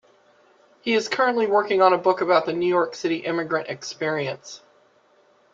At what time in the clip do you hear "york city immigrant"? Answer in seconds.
2.65-3.69